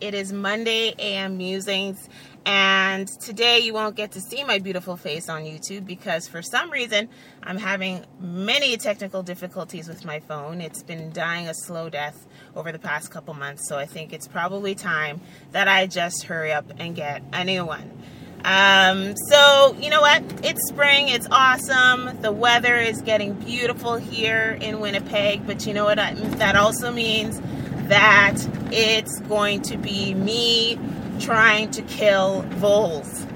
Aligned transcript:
It 0.00 0.14
is 0.14 0.32
Monday 0.32 0.94
AM 1.00 1.38
Musings, 1.38 2.08
and 2.46 3.08
today 3.08 3.58
you 3.58 3.74
won't 3.74 3.96
get 3.96 4.12
to 4.12 4.20
see 4.20 4.44
my 4.44 4.60
beautiful 4.60 4.96
face 4.96 5.28
on 5.28 5.42
YouTube 5.42 5.86
because 5.86 6.28
for 6.28 6.40
some 6.40 6.70
reason 6.70 7.08
I'm 7.42 7.56
having 7.56 8.06
many 8.20 8.76
technical 8.76 9.24
difficulties 9.24 9.88
with 9.88 10.04
my 10.04 10.20
phone. 10.20 10.60
It's 10.60 10.84
been 10.84 11.10
dying 11.10 11.48
a 11.48 11.54
slow 11.54 11.88
death 11.90 12.28
over 12.54 12.70
the 12.70 12.78
past 12.78 13.10
couple 13.10 13.34
months, 13.34 13.66
so 13.68 13.76
I 13.76 13.86
think 13.86 14.12
it's 14.12 14.28
probably 14.28 14.76
time 14.76 15.20
that 15.50 15.66
I 15.66 15.88
just 15.88 16.22
hurry 16.22 16.52
up 16.52 16.66
and 16.78 16.94
get 16.94 17.24
a 17.32 17.42
new 17.42 17.64
one. 17.64 17.90
Um, 18.44 19.16
so, 19.16 19.76
you 19.80 19.90
know 19.90 20.00
what? 20.00 20.22
It's 20.44 20.68
spring. 20.68 21.08
It's 21.08 21.26
awesome. 21.28 22.22
The 22.22 22.30
weather 22.30 22.76
is 22.76 23.02
getting 23.02 23.32
beautiful 23.32 23.96
here 23.96 24.56
in 24.60 24.78
Winnipeg. 24.78 25.44
But 25.44 25.66
you 25.66 25.74
know 25.74 25.84
what? 25.84 25.96
that 25.96 26.54
also 26.54 26.92
means 26.92 27.40
that 27.88 28.36
it's 28.72 29.20
going 29.20 29.62
to 29.62 29.76
be 29.76 30.14
me 30.14 30.78
trying 31.20 31.70
to 31.72 31.82
kill 31.82 32.42
voles. 32.42 33.26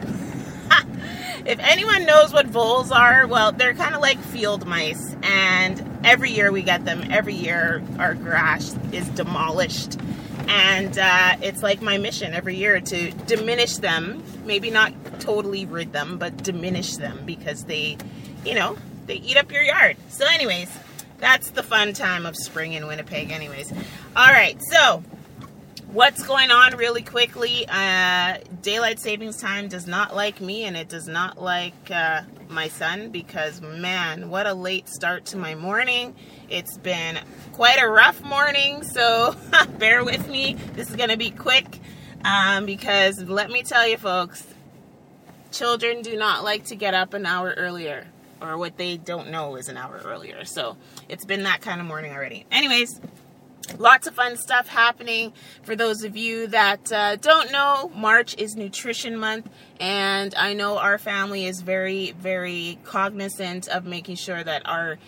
if 1.47 1.59
anyone 1.59 2.07
knows 2.07 2.33
what 2.33 2.47
voles 2.47 2.91
are, 2.91 3.27
well, 3.27 3.53
they're 3.53 3.75
kind 3.75 3.95
of 3.95 4.01
like 4.01 4.19
field 4.19 4.67
mice. 4.67 5.17
And 5.23 6.01
every 6.05 6.31
year 6.31 6.53
we 6.53 6.63
get 6.63 6.85
them. 6.85 7.05
Every 7.11 7.35
year 7.35 7.83
our 7.99 8.15
grass 8.15 8.77
is 8.93 9.09
demolished 9.11 9.99
and 10.49 10.99
uh, 10.99 11.37
it's 11.41 11.63
like 11.63 11.81
my 11.81 11.99
mission 11.99 12.35
every 12.35 12.57
year 12.57 12.81
to 12.81 13.11
diminish 13.27 13.77
them 13.77 14.23
maybe 14.45 14.71
not 14.71 14.93
totally 15.21 15.67
rid 15.67 15.93
them 15.93 16.19
but 16.19 16.37
diminish 16.43 16.97
them 16.97 17.23
because 17.25 17.65
they 17.65 17.97
you 18.45 18.55
know 18.55 18.77
they 19.07 19.15
eat 19.15 19.37
up 19.37 19.51
your 19.53 19.63
yard 19.63 19.97
so 20.09 20.27
anyways 20.27 20.69
that's 21.23 21.53
the 21.53 21.63
fun 21.63 21.93
time 21.93 22.27
of 22.27 22.35
spring 22.37 22.73
in 22.73 22.87
winnipeg 22.89 23.31
anyways. 23.31 23.73
All 24.17 24.27
right 24.27 24.61
so 24.61 25.05
what's 25.93 26.27
going 26.27 26.51
on 26.51 26.77
really 26.77 27.03
quickly? 27.03 27.65
Uh, 27.69 28.39
daylight 28.61 28.99
savings 28.99 29.37
time 29.37 29.69
does 29.69 29.87
not 29.87 30.17
like 30.17 30.41
me 30.41 30.65
and 30.65 30.77
it 30.77 30.89
does 30.89 31.07
not 31.07 31.41
like 31.41 31.91
uh, 31.93 32.23
my 32.49 32.67
son 32.67 33.11
because 33.11 33.61
man 33.61 34.31
what 34.31 34.49
a 34.49 34.53
late 34.53 34.89
start 34.89 35.25
to 35.27 35.37
my 35.39 35.55
morning. 35.55 36.17
It's 36.51 36.77
been 36.77 37.21
quite 37.53 37.81
a 37.81 37.89
rough 37.89 38.21
morning 38.25 38.83
so 38.83 39.37
bear 39.79 40.05
with 40.05 40.29
me. 40.29 40.55
This 40.75 40.91
is 40.91 40.97
going 40.97 41.11
to 41.11 41.17
be 41.17 41.31
quick 41.31 41.79
um, 42.25 42.67
because 42.67 43.23
let 43.23 43.49
me 43.49 43.63
tell 43.63 43.87
you 43.87 43.97
folks 43.97 44.45
children 45.53 46.03
do 46.03 46.17
not 46.17 46.43
like 46.43 46.65
to 46.65 46.75
get 46.75 46.95
up 46.95 47.15
an 47.15 47.27
hour 47.27 47.55
earlier 47.57 48.09
or 48.43 48.59
what 48.59 48.77
they 48.77 48.97
don't 48.97 49.31
know 49.31 49.57
is 49.57 49.69
an 49.69 49.77
hour 49.77 50.01
earlier. 50.05 50.45
So 50.45 50.77
it's 51.09 51.25
been 51.25 51.45
that 51.45 51.61
kind 51.61 51.81
of 51.81 51.87
morning 51.87 52.13
already. 52.13 52.45
Anyways 52.51 53.01
lots 53.79 54.07
of 54.07 54.15
fun 54.15 54.37
stuff 54.37 54.69
happening. 54.69 55.33
For 55.63 55.77
those 55.77 56.05
of 56.05 56.17
you 56.17 56.47
that 56.49 56.93
uh, 56.93 57.17
don't 57.17 57.53
know 57.53 57.91
march 57.95 58.35
is 58.39 58.57
nutrition 58.57 59.17
month 59.17 59.49
and 59.81 60.35
i 60.35 60.53
know 60.53 60.79
our 60.79 60.99
family 60.99 61.47
is 61.47 61.63
very 61.63 62.13
very 62.13 62.79
cognizant 62.85 63.69
of 63.69 63.85
making 63.85 64.17
sure 64.17 64.43
that 64.43 64.63
our 64.67 64.99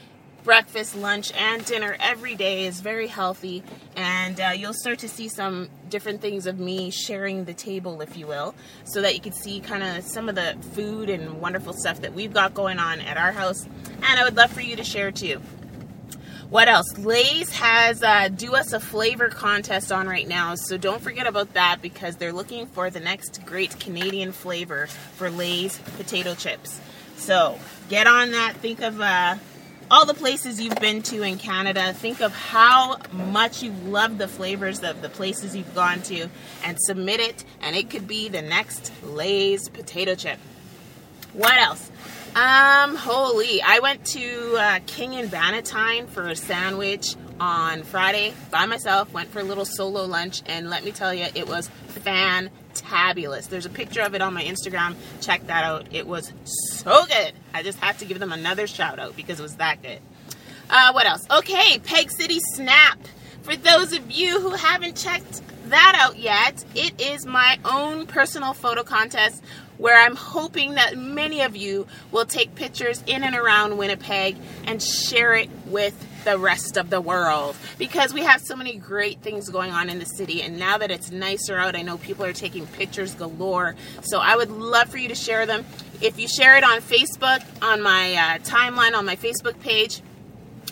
breakfast 0.45 0.95
lunch 0.95 1.33
and 1.33 1.64
dinner 1.64 1.97
every 2.00 2.34
day 2.34 2.67
is 2.67 2.81
very 2.81 3.06
healthy 3.06 3.62
and 3.97 4.39
uh, 4.41 4.53
you'll 4.55 4.75
start 4.75 4.98
to 4.98 5.09
see 5.09 5.27
some 5.27 5.70
different 5.89 6.20
things 6.20 6.47
of 6.47 6.61
me 6.61 6.91
sharing 6.91 7.47
the 7.47 7.55
table 7.55 8.03
if 8.03 8.14
you 8.14 8.27
will 8.27 8.55
so 8.84 9.00
that 9.00 9.15
you 9.15 9.20
can 9.20 9.33
see 9.33 9.59
kind 9.59 9.83
of 9.83 10.05
some 10.05 10.28
of 10.28 10.34
the 10.34 10.55
food 10.72 11.09
and 11.09 11.41
wonderful 11.41 11.72
stuff 11.72 12.03
that 12.03 12.12
we've 12.12 12.34
got 12.34 12.53
going 12.53 12.78
on 12.78 13.00
at 13.00 13.17
our 13.17 13.33
house 13.33 13.65
and 13.65 14.20
i 14.20 14.22
would 14.22 14.37
love 14.37 14.53
for 14.53 14.61
you 14.61 14.77
to 14.77 14.84
share 14.84 15.11
too 15.11 15.41
what 16.50 16.69
else? 16.69 16.97
Lay's 16.98 17.50
has 17.55 18.03
uh, 18.03 18.28
do 18.28 18.55
us 18.55 18.72
a 18.72 18.78
flavor 18.78 19.28
contest 19.28 19.91
on 19.91 20.06
right 20.06 20.28
now, 20.28 20.55
so 20.55 20.77
don't 20.77 21.03
forget 21.03 21.27
about 21.27 21.55
that 21.55 21.83
because 21.83 22.17
they're 22.17 22.34
looking 22.34 22.67
for 22.67 22.91
the 22.91 23.00
next 23.00 23.45
great 23.45 23.81
Canadian 23.81 24.31
flavor 24.31 24.87
for 24.87 25.31
Lay's 25.31 25.78
potato 25.97 26.34
chips. 26.34 26.81
So 27.17 27.59
get 27.89 28.06
on 28.06 28.31
that. 28.33 28.55
Think 28.59 28.83
of 28.83 29.00
uh, 29.00 29.37
all 29.91 30.06
the 30.06 30.15
places 30.15 30.61
you've 30.61 30.81
been 30.81 31.03
to 31.03 31.22
in 31.22 31.39
Canada. 31.39 31.93
Think 31.93 32.21
of 32.21 32.34
how 32.34 32.99
much 33.12 33.62
you 33.62 33.72
love 33.87 34.19
the 34.19 34.28
flavors 34.28 34.83
of 34.83 35.03
the 35.03 35.09
places 35.09 35.55
you've 35.55 35.75
gone 35.75 36.03
to 36.03 36.28
and 36.65 36.78
submit 36.81 37.21
it, 37.21 37.45
and 37.61 37.77
it 37.77 37.91
could 37.91 38.09
be 38.09 38.28
the 38.28 38.43
next 38.43 38.93
Lay's 39.03 39.69
potato 39.69 40.15
chip. 40.15 40.39
What 41.33 41.56
else? 41.56 41.91
Um, 42.34 42.97
holy. 42.97 43.62
I 43.62 43.78
went 43.81 44.05
to 44.06 44.56
uh, 44.56 44.81
King 44.87 45.15
and 45.15 45.31
Bannatyne 45.31 46.09
for 46.09 46.27
a 46.27 46.34
sandwich 46.34 47.15
on 47.41 47.83
Friday 47.83 48.34
by 48.50 48.67
myself, 48.67 49.12
went 49.12 49.31
for 49.31 49.41
a 49.41 49.45
little 49.45 49.65
solo 49.65 50.05
lunch, 50.05 50.43
and 50.47 50.71
let 50.71 50.84
me 50.84 50.93
tell 50.93 51.12
you, 51.12 51.27
it 51.34 51.49
was 51.49 51.71
fantabulous. 51.89 53.49
There's 53.49 53.67
a 53.67 53.71
picture 53.71 54.03
of 54.03 54.15
it 54.15 54.22
on 54.22 54.34
my 54.34 54.43
Instagram. 54.45 54.95
Check 55.21 55.47
that 55.47 55.65
out. 55.65 55.89
It 55.93 56.06
was 56.06 56.33
so 56.44 57.06
good. 57.06 57.33
I 57.53 57.62
just 57.62 57.78
had 57.78 57.99
to 57.99 58.05
give 58.05 58.19
them 58.19 58.33
another 58.33 58.67
shout 58.67 58.99
out 58.99 59.17
because 59.17 59.41
it 59.41 59.43
was 59.43 59.56
that 59.56 59.83
good. 59.83 60.00
Uh, 60.71 60.93
what 60.93 61.06
else? 61.06 61.27
Okay, 61.31 61.78
Peg 61.78 62.11
City 62.11 62.41
Snap. 62.55 62.99
For 63.43 63.56
those 63.56 63.93
of 63.93 64.11
you 64.11 64.41
who 64.41 64.50
haven't 64.50 64.97
checked 64.97 65.43
that 65.75 65.97
out 65.97 66.19
yet, 66.19 66.65
it 66.77 67.01
is 67.01 67.27
my 67.27 67.59
own 67.65 68.07
personal 68.07 68.53
photo 68.53 68.85
contest 68.85 69.43
where 69.77 70.01
I'm 70.01 70.15
hoping 70.15 70.75
that 70.75 70.97
many 70.97 71.43
of 71.43 71.57
you 71.57 71.89
will 72.12 72.25
take 72.25 72.55
pictures 72.55 73.03
in 73.09 73.25
and 73.25 73.35
around 73.35 73.77
Winnipeg 73.77 74.37
and 74.67 74.81
share 74.81 75.35
it 75.35 75.51
with 75.67 75.95
the 76.25 76.39
rest 76.39 76.77
of 76.77 76.91
the 76.91 77.01
world. 77.01 77.57
Because 77.77 78.15
we 78.15 78.23
have 78.23 78.41
so 78.41 78.55
many 78.55 78.77
great 78.77 79.21
things 79.21 79.51
going 79.51 79.73
on 79.73 79.91
in 79.91 79.99
the 79.99 80.05
city 80.05 80.43
and 80.43 80.61
now 80.61 80.79
that 80.79 80.93
it's 80.93 81.11
nicer 81.11 81.57
out 81.57 81.75
I 81.75 81.83
know 81.83 81.99
people 81.99 82.25
are 82.25 82.33
taking 82.33 82.69
pictures 82.69 83.15
galore. 83.15 83.75
So 84.03 84.21
I 84.21 84.37
would 84.37 84.53
love 84.53 84.91
for 84.91 84.99
you 84.99 85.09
to 85.09 85.17
share 85.17 85.45
them. 85.45 85.65
If 86.01 86.21
you 86.21 86.29
share 86.29 86.56
it 86.56 86.62
on 86.62 86.81
Facebook 86.83 87.45
on 87.61 87.83
my 87.83 88.15
uh, 88.15 88.39
timeline 88.39 88.95
on 88.95 89.05
my 89.05 89.17
Facebook 89.17 89.59
page 89.59 90.03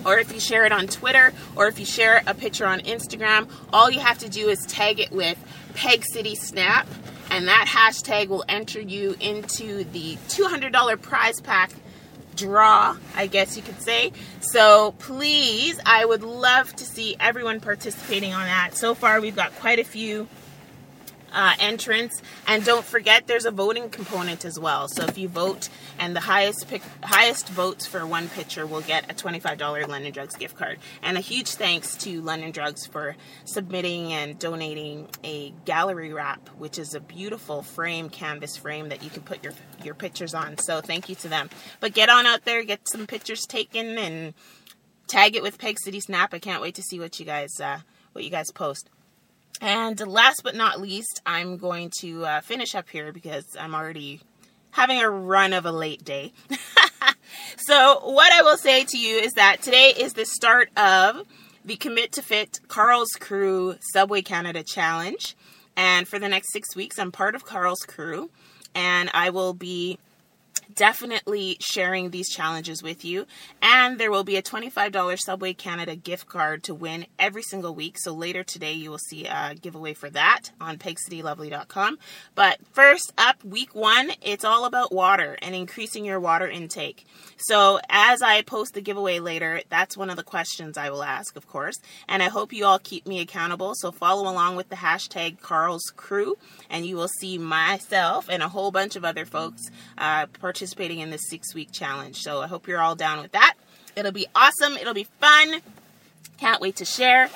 or 0.05 0.19
if 0.19 0.33
you 0.33 0.41
share 0.41 0.65
it 0.65 0.73
on 0.73 0.87
Twitter 0.87 1.33
or 1.57 1.69
if 1.69 1.79
you 1.79 1.87
share 1.87 2.23
a 2.27 2.35
picture 2.35 2.67
on 2.67 2.81
Instagram 2.81 3.49
all 3.73 3.91
you 3.91 4.01
have 4.01 4.19
to 4.19 4.29
do 4.29 4.49
is 4.49 4.65
tag 4.67 5.01
it 5.01 5.11
with 5.13 5.39
Peg 5.75 6.05
City 6.05 6.35
Snap 6.35 6.87
and 7.31 7.49
that 7.49 7.67
hashtag 7.67 8.29
will 8.29 8.45
enter 8.49 8.81
you 8.81 9.17
into 9.19 9.85
the 9.85 10.17
$200 10.29 11.01
prize 11.01 11.41
pack 11.41 11.73
draw, 12.37 12.97
I 13.15 13.27
guess 13.27 13.57
you 13.57 13.63
could 13.63 13.81
say. 13.81 14.13
So 14.41 14.93
please, 14.99 15.79
I 15.85 16.05
would 16.05 16.23
love 16.23 16.75
to 16.77 16.85
see 16.85 17.17
everyone 17.21 17.61
participating 17.61 18.33
on 18.33 18.45
that. 18.45 18.77
So 18.77 18.95
far, 18.95 19.21
we've 19.21 19.37
got 19.37 19.55
quite 19.57 19.79
a 19.79 19.85
few 19.85 20.29
uh, 21.33 21.55
entrance. 21.59 22.23
And 22.47 22.65
don't 22.65 22.85
forget, 22.85 23.27
there's 23.27 23.45
a 23.45 23.51
voting 23.51 23.91
component 23.91 24.45
as 24.45 24.59
well. 24.59 24.89
So 24.89 25.05
if 25.05 25.19
you 25.19 25.29
vote, 25.29 25.69
and 25.99 26.15
the 26.15 26.21
highest 26.21 26.69
pick, 26.69 26.83
highest 27.03 27.49
votes 27.49 27.87
for 27.87 28.07
one 28.07 28.29
pitcher 28.29 28.67
will 28.67 28.81
get 28.81 29.11
a 29.11 29.15
$25 29.15 29.89
London 29.89 30.13
Drugs 30.13 30.37
gift 30.37 30.57
card. 30.57 30.79
And 31.03 31.17
a 31.17 31.21
huge 31.21 31.51
thanks 31.51 31.97
to 31.99 32.21
London 32.21 32.51
Drugs 32.51 32.87
for 32.87 33.17
submitting 33.45 34.13
and 34.13 34.39
donating 34.39 35.09
a 35.25 35.51
gallery 35.65 36.13
wrap, 36.13 36.49
which 36.59 36.79
is 36.79 36.95
a 36.95 37.01
beautiful 37.01 37.63
frame, 37.63 38.09
canvas 38.09 38.57
frame 38.57 38.89
that 38.91 39.03
you 39.03 39.11
can 39.11 39.23
put 39.23 39.43
your 39.43 39.53
your 39.83 39.95
pictures 39.95 40.35
on. 40.35 40.59
So 40.59 40.81
thank 40.81 41.09
you 41.09 41.15
to 41.17 41.29
them. 41.29 41.51
But 41.81 41.95
get 41.95 42.09
on 42.09 42.27
out 42.27 42.45
there, 42.45 42.63
get 42.63 42.89
some 42.89 43.07
pictures 43.07 43.47
taken, 43.47 43.99
and 43.99 44.35
tag 45.07 45.37
it 45.37 45.43
with 45.43 45.59
Peg 45.59 45.79
City 45.81 46.01
Snap. 46.01 46.33
I 46.33 46.39
can't 46.39 46.63
wait 46.63 46.75
to 46.77 46.83
see 46.83 47.01
what 47.01 47.19
you 47.19 47.27
guys 47.27 47.61
uh, 47.61 47.81
what 48.13 48.25
you 48.25 48.31
guys 48.31 48.51
post. 48.51 48.89
And 49.61 50.01
last 50.07 50.43
but 50.43 50.55
not 50.55 50.81
least, 50.81 51.21
I'm 51.25 51.57
going 51.57 51.91
to 52.01 52.25
uh, 52.25 52.41
finish 52.41 52.75
up 52.75 52.89
here 52.89 53.13
because 53.13 53.45
I'm 53.59 53.75
already 53.75 54.21
having 54.73 55.01
a 55.01 55.09
run 55.09 55.53
of 55.53 55.67
a 55.67 55.73
late 55.73 56.05
day. 56.05 56.33
so, 57.57 58.01
what 58.03 58.33
I 58.33 58.43
will 58.43 58.57
say 58.57 58.85
to 58.85 58.99
you 58.99 59.19
is 59.19 59.35
that 59.35 59.63
today 59.63 59.93
is 59.97 60.15
the 60.15 60.27
start 60.27 60.71
of 60.77 61.27
the 61.65 61.77
Commit 61.77 62.13
to 62.13 62.23
Fit 62.23 62.61
Carl's 62.67 63.13
Crew 63.13 63.77
Subway 63.93 64.23
Canada 64.23 64.63
Challenge. 64.65 65.37
And 65.77 66.09
for 66.09 66.19
the 66.19 66.29
next 66.29 66.53
six 66.53 66.75
weeks, 66.75 66.99
I'm 66.99 67.13
part 67.13 67.35
of 67.35 67.45
Carl's 67.45 67.83
Crew, 67.87 68.31
and 68.75 69.11
I 69.15 69.31
will 69.31 69.55
be 69.55 69.99
definitely 70.75 71.57
sharing 71.61 72.11
these 72.11 72.29
challenges 72.29 72.83
with 72.83 73.05
you. 73.05 73.27
And 73.61 73.99
there 73.99 74.11
will 74.11 74.25
be 74.25 74.37
a 74.37 74.43
$25 74.43 75.19
Subway 75.19 75.53
Canada 75.53 75.97
gift 75.97 76.29
card 76.29 76.63
to 76.65 76.75
win 76.75 77.07
every 77.19 77.43
single 77.43 77.75
week. 77.75 77.97
So 77.99 78.13
later 78.13 78.43
today, 78.43 78.73
you 78.73 78.91
will 78.91 78.99
see 78.99 79.27
a 79.27 79.55
giveaway 79.61 79.95
for 79.95 80.11
that 80.11 80.51
on 80.61 80.79
pegcitylovely.com. 80.79 81.99
But 82.35 82.59
first 82.73 83.13
up, 83.19 83.45
week 83.45 83.75
one, 83.75 84.13
it's 84.23 84.45
all 84.45 84.65
about 84.65 84.93
water 84.93 85.39
and 85.43 85.55
increasing 85.55 86.05
your 86.05 86.21
water 86.21 86.49
intake. 86.49 87.07
So 87.37 87.81
as 87.89 88.23
I 88.23 88.43
post 88.43 88.75
the 88.75 88.81
giveaway 88.81 89.19
later, 89.19 89.63
that's 89.69 89.97
one 89.97 90.11
of 90.11 90.17
the 90.17 90.23
questions 90.23 90.77
I 90.77 90.91
will 90.91 91.03
ask, 91.03 91.37
of 91.37 91.49
course. 91.49 91.77
And 92.09 92.23
I 92.23 92.29
hope 92.29 92.53
you 92.53 92.65
all 92.65 92.79
keep 92.79 93.07
me 93.07 93.21
accountable. 93.21 93.75
So 93.75 93.91
follow 93.91 94.31
along 94.31 94.57
with 94.57 94.69
the 94.69 94.77
hashtag 94.77 95.41
Carl's 95.41 95.93
Crew, 95.97 96.37
and 96.71 96.87
you 96.87 96.97
will 96.97 97.09
see 97.09 97.39
myself 97.39 98.29
and 98.29 98.43
a 98.43 98.49
whole 98.49 98.71
bunch 98.71 98.97
of 98.97 99.05
other 99.05 99.25
folks 99.25 99.63
uh, 99.99 100.27
participating 100.63 101.01
in 101.01 101.11
this 101.11 101.29
six 101.29 101.57
week 101.57 101.73
challenge. 101.73 102.21
So 102.21 102.41
I 102.41 102.47
hope 102.47 102.69
you're 102.69 102.81
all 102.81 102.95
down 102.95 103.21
with 103.21 103.33
that. 103.33 103.55
It'll 103.97 104.13
be 104.13 104.29
awesome. 104.33 104.75
It'll 104.75 104.95
be 104.95 105.09
fun. 105.19 105.61
Can't 106.39 106.61
wait 106.61 106.77
to 106.77 106.85
share. 106.85 107.29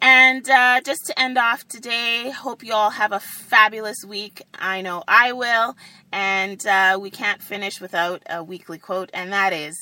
And 0.00 0.48
uh, 0.48 0.80
just 0.82 1.00
to 1.06 1.20
end 1.20 1.38
off 1.38 1.66
today, 1.66 2.30
hope 2.30 2.62
you 2.62 2.72
all 2.72 2.90
have 2.90 3.10
a 3.10 3.18
fabulous 3.18 3.96
week. 4.06 4.42
I 4.54 4.80
know 4.80 5.02
I 5.08 5.32
will. 5.32 5.76
And 6.12 6.64
uh, 6.64 7.00
we 7.02 7.10
can't 7.10 7.42
finish 7.42 7.80
without 7.80 8.22
a 8.30 8.44
weekly 8.44 8.78
quote, 8.78 9.10
and 9.12 9.32
that 9.32 9.52
is 9.52 9.74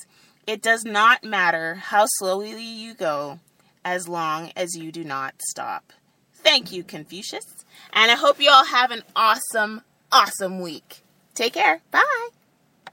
It 0.46 0.62
does 0.62 0.82
not 0.86 1.22
matter 1.22 1.74
how 1.74 2.06
slowly 2.06 2.62
you 2.62 2.94
go 2.94 3.40
as 3.84 4.08
long 4.08 4.52
as 4.56 4.74
you 4.74 4.90
do 4.90 5.04
not 5.04 5.34
stop. 5.50 5.92
Thank 6.32 6.72
you, 6.72 6.82
Confucius. 6.82 7.66
And 7.92 8.10
I 8.10 8.14
hope 8.14 8.40
you 8.40 8.48
all 8.50 8.64
have 8.64 8.90
an 8.90 9.02
awesome, 9.14 9.82
awesome 10.10 10.60
week. 10.62 11.02
Take 11.34 11.52
care. 11.52 11.82
Bye. 11.90 12.28